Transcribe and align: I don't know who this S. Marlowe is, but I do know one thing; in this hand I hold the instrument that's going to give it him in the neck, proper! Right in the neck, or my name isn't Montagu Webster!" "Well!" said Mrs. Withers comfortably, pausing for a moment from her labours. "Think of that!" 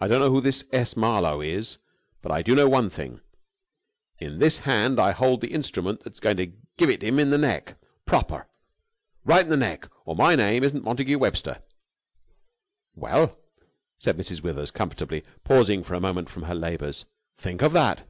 I 0.00 0.08
don't 0.08 0.20
know 0.20 0.30
who 0.30 0.40
this 0.40 0.64
S. 0.72 0.96
Marlowe 0.96 1.42
is, 1.42 1.76
but 2.22 2.32
I 2.32 2.40
do 2.40 2.54
know 2.54 2.70
one 2.70 2.88
thing; 2.88 3.20
in 4.18 4.38
this 4.38 4.60
hand 4.60 4.98
I 4.98 5.10
hold 5.12 5.42
the 5.42 5.52
instrument 5.52 6.00
that's 6.02 6.20
going 6.20 6.38
to 6.38 6.52
give 6.78 6.88
it 6.88 7.02
him 7.02 7.18
in 7.18 7.28
the 7.28 7.36
neck, 7.36 7.76
proper! 8.06 8.48
Right 9.26 9.44
in 9.44 9.50
the 9.50 9.58
neck, 9.58 9.90
or 10.06 10.16
my 10.16 10.36
name 10.36 10.64
isn't 10.64 10.84
Montagu 10.84 11.18
Webster!" 11.18 11.60
"Well!" 12.94 13.36
said 13.98 14.16
Mrs. 14.16 14.42
Withers 14.42 14.70
comfortably, 14.70 15.22
pausing 15.44 15.82
for 15.82 15.92
a 15.92 16.00
moment 16.00 16.30
from 16.30 16.44
her 16.44 16.54
labours. 16.54 17.04
"Think 17.36 17.60
of 17.60 17.74
that!" 17.74 18.08